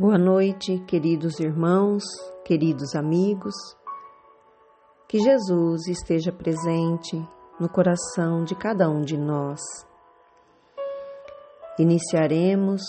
[0.00, 2.02] Boa noite, queridos irmãos,
[2.42, 3.52] queridos amigos.
[5.06, 7.22] Que Jesus esteja presente
[7.60, 9.60] no coração de cada um de nós.
[11.78, 12.80] Iniciaremos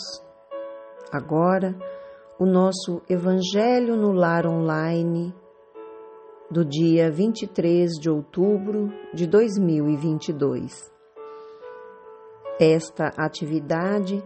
[1.12, 1.78] agora
[2.40, 5.36] o nosso Evangelho no Lar Online
[6.50, 10.90] do dia 23 de outubro de 2022.
[12.58, 14.24] Esta atividade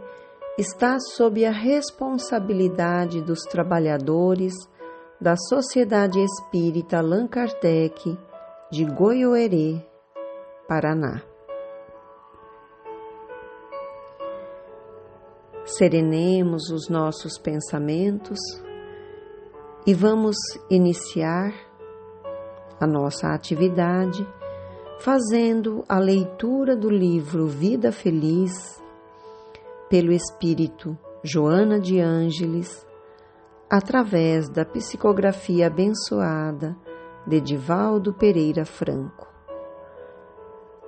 [0.57, 4.53] está sob a responsabilidade dos trabalhadores
[5.19, 8.17] da Sociedade Espírita Allan Kardec
[8.71, 9.85] de Goiôerê,
[10.65, 11.21] Paraná.
[15.65, 18.39] Serenemos os nossos pensamentos
[19.85, 20.37] e vamos
[20.69, 21.53] iniciar
[22.79, 24.25] a nossa atividade
[24.99, 28.84] fazendo a leitura do livro Vida Feliz
[29.89, 32.85] pelo Espírito Joana de Ângeles,
[33.69, 36.75] através da psicografia abençoada
[37.25, 39.27] de Divaldo Pereira Franco.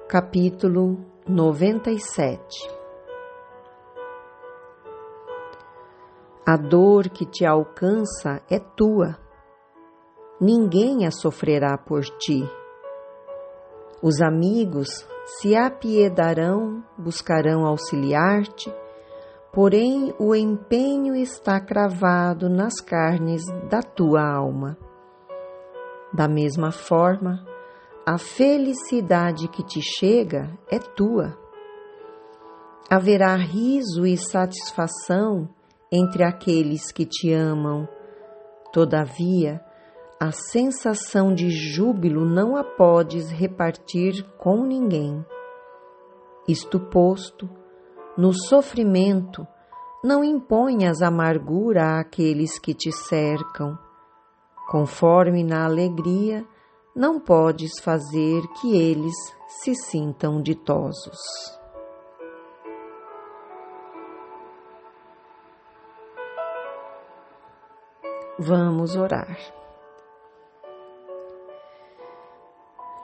[0.07, 2.77] Capítulo 97
[6.45, 9.17] A dor que te alcança é tua,
[10.39, 12.41] ninguém a sofrerá por ti.
[14.01, 14.87] Os amigos
[15.25, 18.73] se apiedarão, buscarão auxiliar-te
[19.51, 24.77] porém o empenho está cravado nas carnes da tua alma.
[26.13, 27.45] Da mesma forma,
[28.05, 31.37] a felicidade que te chega é tua.
[32.89, 35.49] Haverá riso e satisfação
[35.91, 37.87] entre aqueles que te amam.
[38.71, 39.61] Todavia,
[40.19, 45.23] a sensação de júbilo não a podes repartir com ninguém.
[46.47, 47.49] Isto posto,
[48.17, 49.47] no sofrimento,
[50.03, 53.77] não imponhas amargura àqueles que te cercam.
[54.69, 56.45] Conforme na alegria,
[56.95, 59.13] não podes fazer que eles
[59.47, 61.19] se sintam ditosos.
[68.39, 69.37] Vamos orar.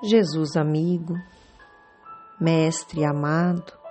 [0.04, 1.14] Jesus amigo,
[2.40, 3.83] Mestre amado,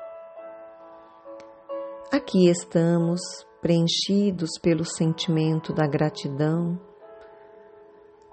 [2.22, 3.20] Aqui estamos
[3.60, 6.80] preenchidos pelo sentimento da gratidão,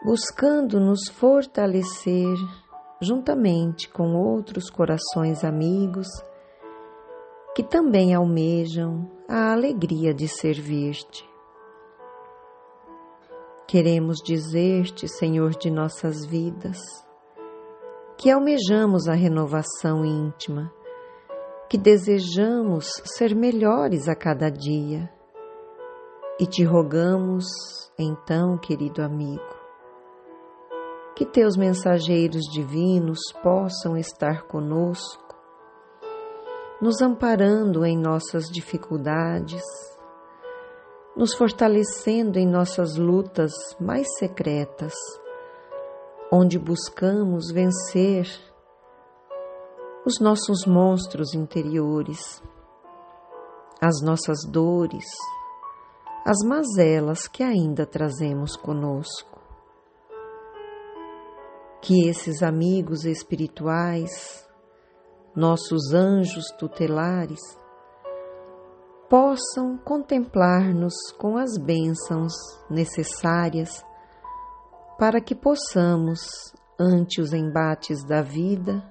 [0.06, 2.36] buscando nos fortalecer
[3.02, 6.08] juntamente com outros corações amigos
[7.56, 11.28] que também almejam a alegria de servir-te.
[13.68, 16.78] Queremos dizer-te, Senhor de nossas vidas,
[18.20, 20.72] que almejamos a renovação íntima
[21.70, 25.08] que desejamos ser melhores a cada dia.
[26.40, 27.46] E te rogamos,
[27.98, 29.56] então, querido amigo,
[31.16, 35.36] que teus mensageiros divinos possam estar conosco,
[36.82, 39.62] nos amparando em nossas dificuldades,
[41.16, 44.94] nos fortalecendo em nossas lutas mais secretas,
[46.32, 48.49] onde buscamos vencer
[50.10, 52.42] os nossos monstros interiores,
[53.80, 55.06] as nossas dores,
[56.26, 59.40] as mazelas que ainda trazemos conosco.
[61.80, 64.50] Que esses amigos espirituais,
[65.36, 67.40] nossos anjos tutelares,
[69.08, 72.34] possam contemplar-nos com as bênçãos
[72.68, 73.86] necessárias
[74.98, 76.20] para que possamos,
[76.80, 78.84] ante os embates da vida,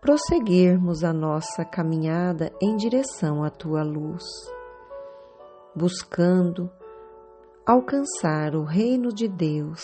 [0.00, 4.24] prosseguirmos a nossa caminhada em direção à tua luz,
[5.74, 6.70] buscando
[7.66, 9.82] alcançar o reino de Deus,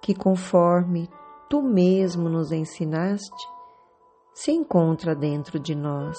[0.00, 1.08] que conforme
[1.48, 3.48] tu mesmo nos ensinaste,
[4.32, 6.18] se encontra dentro de nós.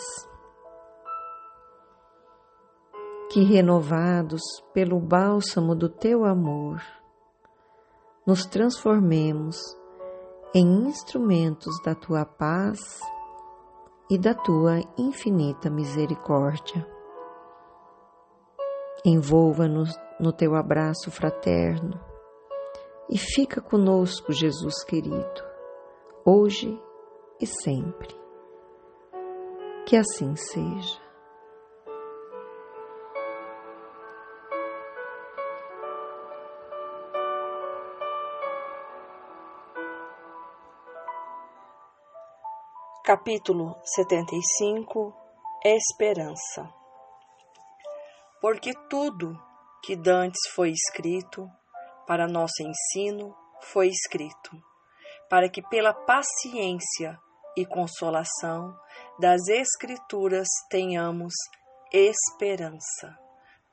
[3.31, 4.41] Que renovados
[4.73, 6.81] pelo bálsamo do teu amor,
[8.27, 9.57] nos transformemos
[10.55, 12.99] em instrumentos da tua paz
[14.07, 16.87] e da tua infinita misericórdia.
[19.03, 19.89] Envolva-nos
[20.19, 21.99] no teu abraço fraterno
[23.09, 25.43] e fica conosco, Jesus querido,
[26.23, 26.79] hoje
[27.41, 28.15] e sempre.
[29.87, 31.02] Que assim seja.
[43.05, 45.13] Capítulo 75
[45.61, 46.73] Esperança
[48.39, 49.37] Porque tudo
[49.83, 51.45] que dantes foi escrito,
[52.07, 54.51] para nosso ensino foi escrito,
[55.29, 57.19] para que pela paciência
[57.57, 58.73] e consolação
[59.19, 61.33] das Escrituras tenhamos
[61.91, 63.19] esperança.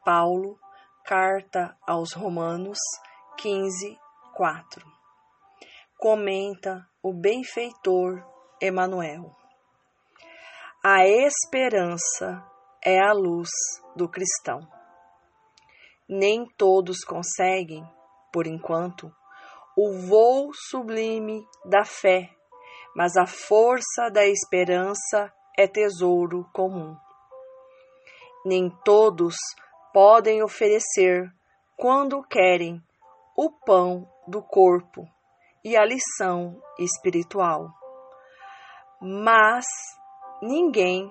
[0.04, 0.58] Paulo,
[1.04, 2.80] Carta aos Romanos
[3.38, 3.96] 15,
[4.34, 4.84] 4.
[5.96, 8.29] Comenta o benfeitor
[8.60, 9.34] Emanuel.
[10.84, 12.44] A esperança
[12.84, 13.48] é a luz
[13.96, 14.60] do cristão.
[16.06, 17.88] Nem todos conseguem,
[18.30, 19.10] por enquanto,
[19.74, 22.28] o voo sublime da fé,
[22.94, 26.94] mas a força da esperança é tesouro comum.
[28.44, 29.36] Nem todos
[29.90, 31.32] podem oferecer,
[31.78, 32.82] quando querem,
[33.34, 35.08] o pão do corpo
[35.64, 37.79] e a lição espiritual.
[39.00, 39.64] Mas
[40.42, 41.10] ninguém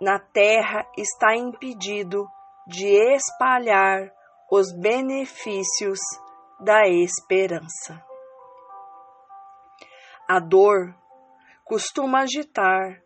[0.00, 2.26] na terra está impedido
[2.66, 4.12] de espalhar
[4.50, 5.98] os benefícios
[6.60, 8.04] da esperança.
[10.28, 10.94] A dor
[11.64, 13.00] costuma agitar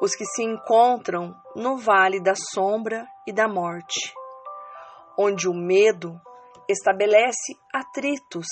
[0.00, 4.12] os que se encontram no vale da sombra e da morte,
[5.18, 6.20] onde o medo
[6.68, 8.46] estabelece atritos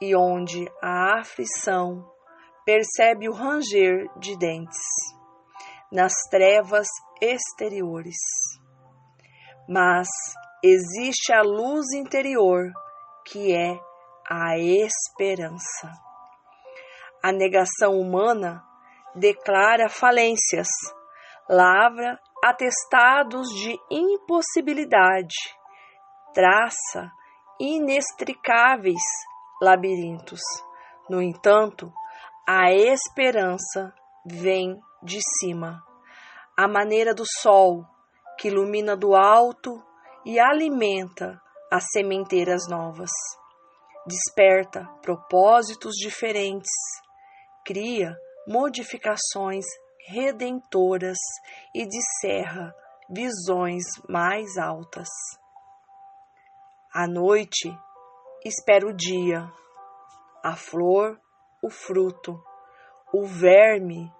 [0.00, 2.13] e onde a aflição
[2.64, 4.80] percebe o ranger de dentes
[5.92, 6.88] nas trevas
[7.20, 8.16] exteriores.
[9.68, 10.08] Mas
[10.62, 12.72] existe a luz interior,
[13.26, 13.78] que é
[14.28, 15.92] a esperança.
[17.22, 18.62] A negação humana
[19.14, 20.68] declara falências,
[21.48, 25.34] lavra atestados de impossibilidade,
[26.34, 27.10] traça
[27.58, 29.00] inextricáveis
[29.62, 30.40] labirintos.
[31.08, 31.92] No entanto,
[32.46, 33.94] a esperança
[34.26, 35.82] vem de cima,
[36.54, 37.86] à maneira do sol
[38.38, 39.82] que ilumina do alto
[40.26, 41.40] e alimenta
[41.72, 43.10] as sementeiras novas.
[44.06, 46.70] Desperta propósitos diferentes,
[47.64, 48.14] cria
[48.46, 49.64] modificações
[50.06, 51.16] redentoras
[51.74, 52.74] e descerra
[53.08, 55.08] visões mais altas.
[56.92, 57.74] À noite,
[58.44, 59.50] espera o dia,
[60.42, 61.18] a flor,
[61.64, 62.38] o fruto,
[63.10, 64.12] o verme,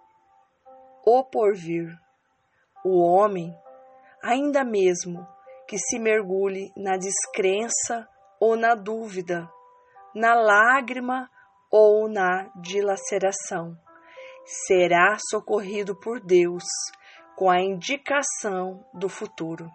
[1.05, 1.95] o porvir,
[2.83, 3.55] o homem,
[4.23, 5.29] ainda mesmo
[5.69, 8.09] que se mergulhe na descrença
[8.41, 9.47] ou na dúvida,
[10.15, 11.31] na lágrima
[11.71, 13.77] ou na dilaceração,
[14.67, 16.65] será socorrido por Deus
[17.37, 19.71] com a indicação do futuro.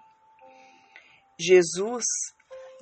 [1.39, 2.05] Jesus,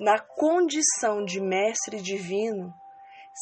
[0.00, 2.72] na condição de mestre divino,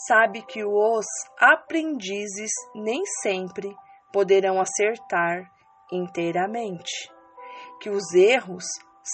[0.06, 1.06] sabe que os
[1.38, 3.74] aprendizes nem sempre
[4.12, 5.50] poderão acertar
[5.90, 7.10] inteiramente,
[7.80, 8.64] que os erros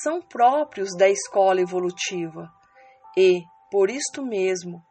[0.02, 2.50] são próprios da escola evolutiva
[3.16, 4.82] e, por isto mesmo,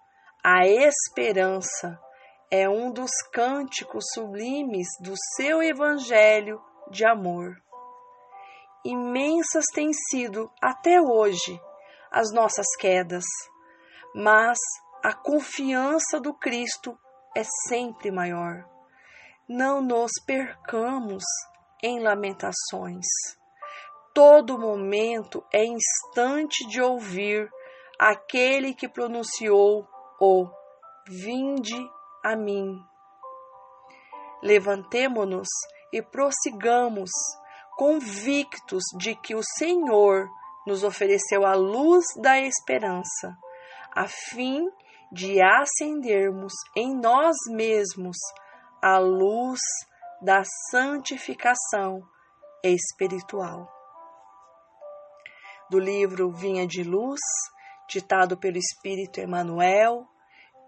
[0.43, 1.99] a esperança
[2.51, 7.55] é um dos cânticos sublimes do seu evangelho de amor.
[8.83, 11.59] Imensas têm sido, até hoje,
[12.11, 13.23] as nossas quedas,
[14.13, 14.57] mas
[15.03, 16.97] a confiança do Cristo
[17.35, 18.63] é sempre maior.
[19.49, 21.23] Não nos percamos
[21.81, 23.05] em lamentações.
[24.13, 27.49] Todo momento é instante de ouvir
[27.99, 29.87] aquele que pronunciou
[30.19, 30.47] o
[31.07, 31.89] Vinde
[32.23, 32.79] a mim.
[34.43, 35.47] Levantemo-nos
[35.91, 37.09] e prossigamos,
[37.75, 40.29] convictos de que o Senhor
[40.67, 43.35] nos ofereceu a luz da esperança,
[43.95, 44.69] a fim
[45.11, 48.17] de acendermos em nós mesmos
[48.81, 49.59] a luz
[50.21, 52.01] da santificação
[52.63, 53.69] espiritual.
[55.69, 57.19] Do livro Vinha de Luz,
[57.89, 60.07] ditado pelo Espírito Emmanuel,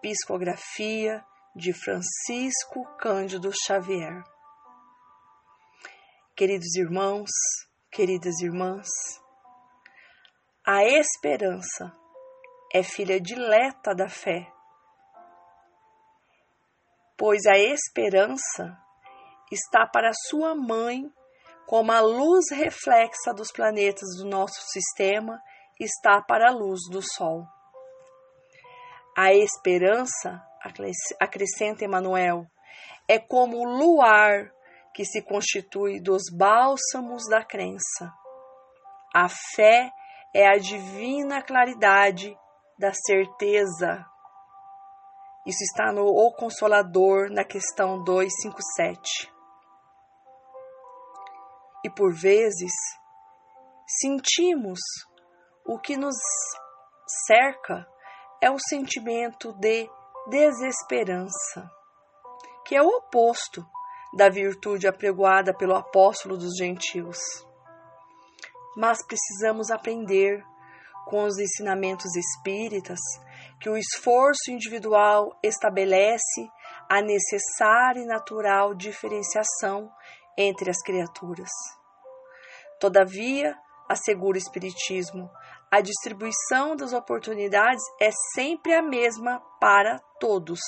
[0.02, 1.24] psicografia
[1.56, 4.24] de Francisco Cândido Xavier.
[6.36, 7.30] Queridos irmãos,
[7.92, 8.88] queridas irmãs,
[10.66, 12.03] a esperança
[12.74, 14.52] é filha dileta da fé,
[17.16, 18.76] pois a esperança
[19.52, 21.04] está para sua mãe
[21.68, 25.40] como a luz reflexa dos planetas do nosso sistema
[25.80, 27.46] está para a luz do Sol.
[29.16, 30.44] A esperança
[31.20, 32.48] acrescenta Emmanuel,
[33.08, 34.52] é como o luar
[34.96, 38.12] que se constitui dos bálsamos da crença.
[39.14, 39.92] A fé
[40.34, 42.36] é a divina claridade
[42.84, 44.06] da certeza.
[45.48, 49.32] Isso está no O Consolador, na questão 257.
[51.86, 52.74] E por vezes,
[53.88, 54.80] sentimos,
[55.66, 56.18] o que nos
[57.26, 57.88] cerca
[58.42, 59.90] é o sentimento de
[60.28, 61.72] desesperança,
[62.66, 63.66] que é o oposto
[64.18, 67.18] da virtude apregoada pelo apóstolo dos gentios.
[68.76, 70.44] Mas precisamos aprender
[71.06, 73.00] com os ensinamentos espíritas
[73.60, 76.50] que o esforço individual estabelece
[76.90, 79.92] a necessária e natural diferenciação
[80.38, 81.50] entre as criaturas.
[82.80, 83.56] Todavia,
[83.88, 85.30] assegura o Espiritismo,
[85.72, 90.60] a distribuição das oportunidades é sempre a mesma para todos.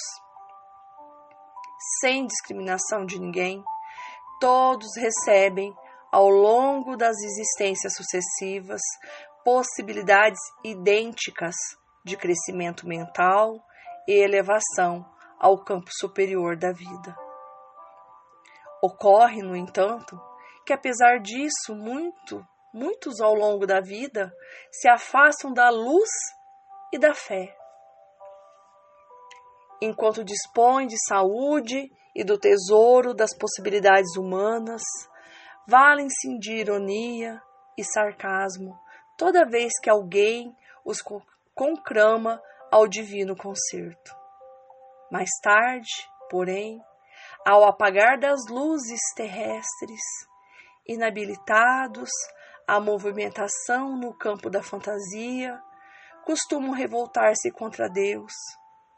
[2.00, 3.64] Sem discriminação de ninguém,
[4.40, 5.76] todos recebem,
[6.12, 8.82] ao longo das existências sucessivas,
[9.46, 11.54] possibilidades idênticas
[12.04, 13.64] de crescimento mental
[14.08, 15.06] e elevação
[15.40, 17.16] ao campo superior da vida.
[18.82, 20.20] Ocorre, no entanto,
[20.66, 24.34] que apesar disso, muito, muitos ao longo da vida
[24.72, 26.10] se afastam da luz
[26.92, 27.56] e da fé.
[29.80, 34.82] Enquanto dispõem de saúde e do tesouro das possibilidades humanas,
[35.68, 37.40] valem-se de ironia
[37.78, 38.84] e sarcasmo
[39.18, 41.02] toda vez que alguém os
[41.54, 42.42] conclama
[42.72, 44.16] ao divino concerto.
[45.12, 45.90] Mais tarde,
[46.30, 46.84] porém,
[47.46, 50.02] ao apagar das luzes terrestres,
[50.88, 52.10] inabilitados
[52.68, 55.62] à movimentação no campo da fantasia,
[56.26, 58.34] costumam revoltar-se contra Deus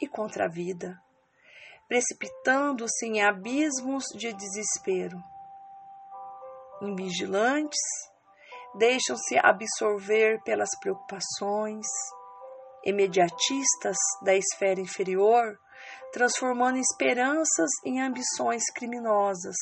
[0.02, 1.00] e contra a vida,
[1.88, 5.22] precipitando-se em abismos de desespero.
[6.82, 7.80] Invigilantes,
[8.76, 11.86] deixam-se absorver pelas preocupações,
[12.86, 15.58] imediatistas da esfera inferior,
[16.12, 19.56] transformando esperanças em ambições criminosas,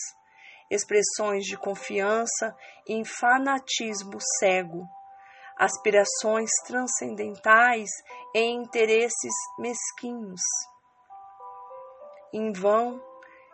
[0.70, 2.56] expressões de confiança
[2.88, 4.88] em fanatismo cego,
[5.58, 7.90] aspirações transcendentais
[8.36, 10.42] em interesses mesquinhos.
[12.34, 13.02] Em vão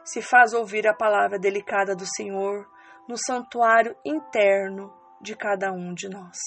[0.03, 2.67] se faz ouvir a palavra delicada do Senhor
[3.07, 6.37] no santuário interno de cada um de nós.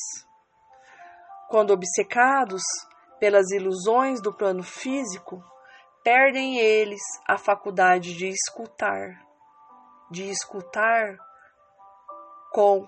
[1.48, 2.62] Quando obcecados
[3.20, 5.42] pelas ilusões do plano físico,
[6.02, 9.24] perdem eles a faculdade de escutar,
[10.10, 11.16] de escutar
[12.52, 12.86] com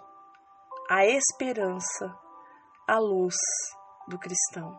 [0.91, 2.15] a esperança,
[2.87, 3.35] a luz
[4.09, 4.79] do cristão.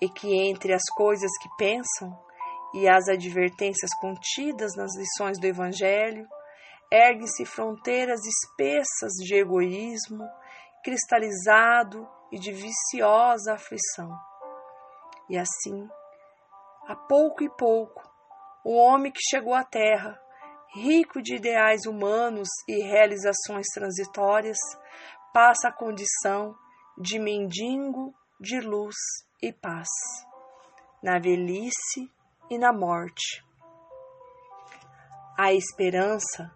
[0.00, 2.16] E que entre as coisas que pensam
[2.74, 6.28] e as advertências contidas nas lições do Evangelho,
[6.90, 10.24] erguem-se fronteiras espessas de egoísmo,
[10.84, 14.10] cristalizado e de viciosa aflição.
[15.28, 15.88] E assim,
[16.86, 18.02] a pouco e pouco,
[18.64, 20.20] o homem que chegou à Terra,
[20.74, 24.58] rico de ideais humanos e realizações transitórias,
[25.32, 26.54] passa a condição
[26.98, 28.96] de mendigo de luz
[29.42, 29.88] e paz,
[31.02, 32.10] na velhice
[32.50, 33.44] e na morte.
[35.38, 36.50] A esperança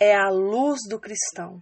[0.00, 1.60] é a luz do cristão,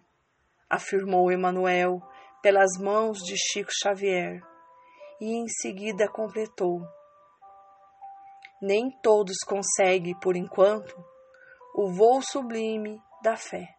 [0.69, 2.03] afirmou Emanuel
[2.43, 4.43] pelas mãos de Chico Xavier,
[5.19, 6.83] e em seguida completou:
[8.61, 10.95] Nem todos conseguem, por enquanto,
[11.75, 13.75] o voo sublime da fé,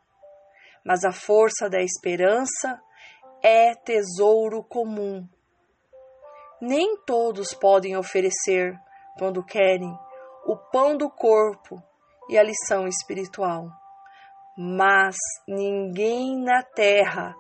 [0.84, 2.82] mas a força da esperança
[3.44, 5.28] é tesouro comum.
[6.60, 8.76] Nem todos podem oferecer,
[9.20, 9.96] quando querem,
[10.48, 11.80] o pão do corpo
[12.28, 13.70] e a lição espiritual
[14.58, 15.16] mas
[15.48, 17.36] ninguém na terra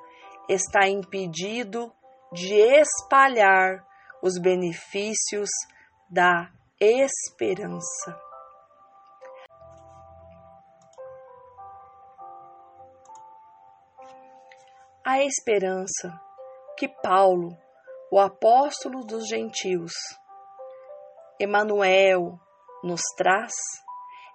[0.47, 1.91] está impedido
[2.31, 3.83] de espalhar
[4.21, 5.49] os benefícios
[6.07, 8.21] da esperança.
[15.03, 16.21] A esperança
[16.77, 17.57] que Paulo,
[18.11, 19.93] o apóstolo dos gentios,
[21.39, 22.39] Emanuel,
[22.83, 23.53] nos traz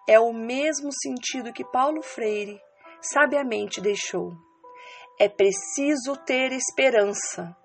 [0.09, 2.61] é o mesmo sentido que Paulo Freire
[3.03, 4.33] sabiamente deixou.
[5.19, 7.57] É preciso ter esperança,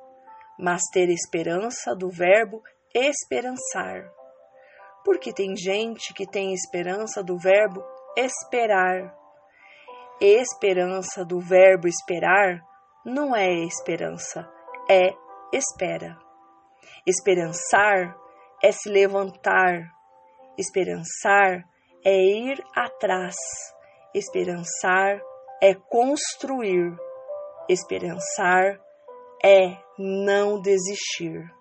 [0.60, 2.62] mas ter esperança do verbo
[2.94, 4.12] esperançar.
[5.04, 7.84] Porque tem gente que tem esperança do verbo
[8.18, 9.16] esperar.
[10.20, 12.62] Esperança do verbo esperar
[13.06, 14.50] não é esperança,
[14.90, 15.14] é
[15.54, 16.18] espera.
[17.06, 18.18] Esperançar
[18.62, 19.92] é se levantar.
[20.58, 21.64] Esperançar
[22.04, 23.36] é ir atrás.
[24.18, 25.22] Esperançar
[25.62, 26.98] é construir.
[27.70, 28.82] Esperançar
[29.46, 31.54] é não desistir.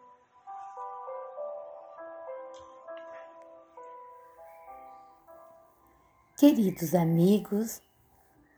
[6.39, 7.83] Queridos amigos,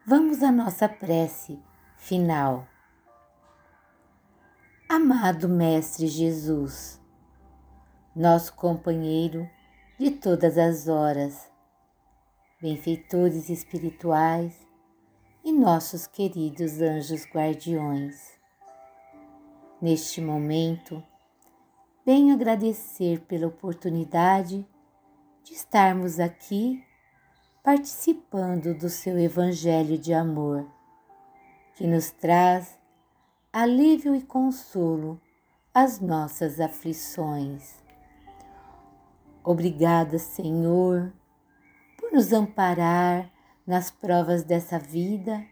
[0.07, 1.61] vamos à nossa prece
[1.97, 2.69] final.
[4.89, 7.03] Amado Mestre Jesus,
[8.15, 9.51] nosso companheiro
[9.99, 11.51] de todas as horas,
[12.61, 14.53] benfeitores espirituais
[15.45, 18.37] e nossos queridos anjos guardiões.
[19.81, 21.01] Neste momento,
[22.05, 24.67] venho agradecer pela oportunidade
[25.45, 26.85] de estarmos aqui
[27.63, 30.67] participando do seu Evangelho de amor,
[31.77, 32.77] que nos traz
[33.53, 35.21] alívio e consolo
[35.73, 37.77] às nossas aflições.
[39.45, 41.13] Obrigada, Senhor,
[42.09, 43.31] por nos amparar
[43.67, 45.45] nas provas dessa vida,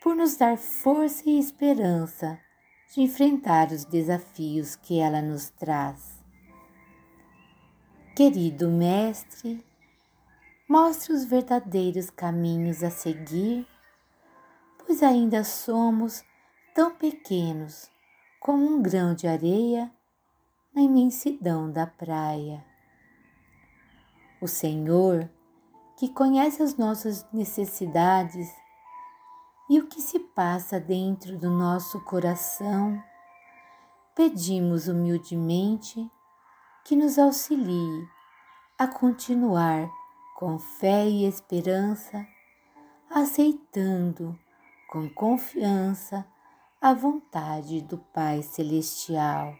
[0.00, 2.38] por nos dar força e esperança
[2.94, 6.22] de enfrentar os desafios que ela nos traz.
[8.14, 9.64] Querido Mestre,
[10.68, 13.66] mostre os verdadeiros caminhos a seguir,
[14.78, 16.22] pois ainda somos
[16.74, 17.90] tão pequenos
[18.38, 19.90] como um grão de areia
[20.72, 22.64] na imensidão da praia.
[24.40, 25.28] O Senhor,
[26.00, 28.50] que conhece as nossas necessidades
[29.68, 32.98] e o que se passa dentro do nosso coração,
[34.14, 36.10] pedimos humildemente
[36.86, 38.08] que nos auxilie
[38.78, 39.90] a continuar
[40.38, 42.26] com fé e esperança,
[43.10, 44.38] aceitando
[44.88, 46.26] com confiança
[46.80, 49.54] a vontade do Pai Celestial,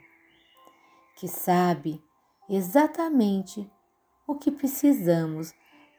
[1.17, 2.03] que sabe
[2.49, 3.71] exatamente
[4.27, 5.53] o que precisamos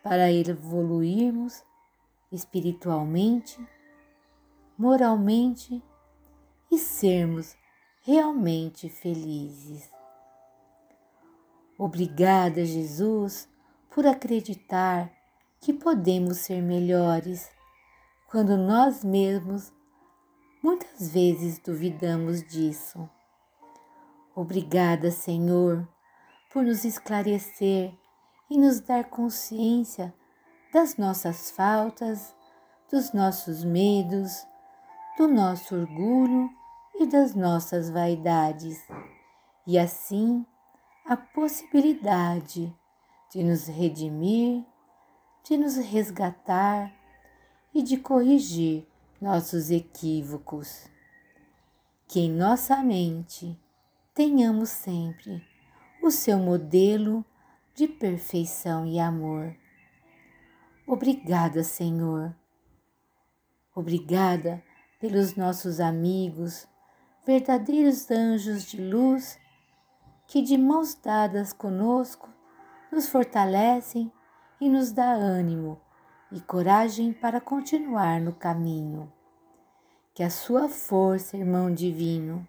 [0.04, 1.64] para evoluirmos
[2.32, 3.60] espiritualmente,
[4.78, 5.82] moralmente
[6.72, 7.56] e sermos
[8.04, 9.90] realmente felizes.
[11.78, 13.50] Obrigada, Jesus,
[13.94, 15.12] por acreditar
[15.60, 17.50] que podemos ser melhores
[18.30, 19.72] quando nós mesmos
[20.64, 23.10] muitas vezes duvidamos disso.
[24.34, 25.88] Obrigada, Senhor,
[26.54, 27.94] por nos esclarecer
[28.52, 30.14] e nos dar consciência
[30.74, 32.36] das nossas faltas,
[32.92, 34.46] dos nossos medos,
[35.18, 36.50] do nosso orgulho
[36.96, 38.78] e das nossas vaidades,
[39.66, 40.46] e assim
[41.06, 42.76] a possibilidade
[43.32, 44.66] de nos redimir,
[45.46, 46.94] de nos resgatar
[47.74, 48.86] e de corrigir
[49.22, 50.90] nossos equívocos.
[52.06, 53.58] Que em nossa mente
[54.14, 55.42] tenhamos sempre
[56.04, 57.26] o seu modelo
[57.74, 59.56] de perfeição e amor.
[60.86, 62.36] Obrigada, Senhor.
[63.74, 64.62] Obrigada
[65.00, 66.68] pelos nossos amigos,
[67.26, 69.40] verdadeiros anjos de luz,
[70.28, 72.30] que de mãos dadas conosco
[72.92, 74.12] nos fortalecem
[74.60, 75.80] e nos dá ânimo
[76.32, 79.12] e coragem para continuar no caminho.
[80.14, 82.48] Que a sua força, irmão divino,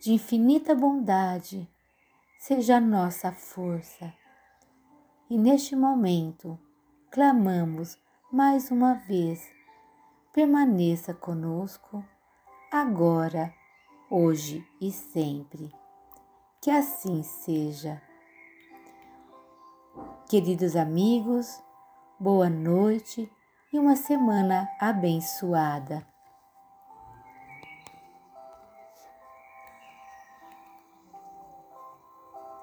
[0.00, 1.68] de infinita bondade,
[2.46, 4.14] seja nossa força.
[5.28, 6.56] E neste momento,
[7.10, 7.98] clamamos
[8.30, 9.50] mais uma vez:
[10.32, 12.04] permaneça conosco,
[12.72, 13.52] agora,
[14.08, 15.74] hoje e sempre.
[16.60, 18.00] Que assim seja.
[20.28, 21.60] Queridos amigos,
[22.18, 23.28] boa noite
[23.72, 26.06] e uma semana abençoada.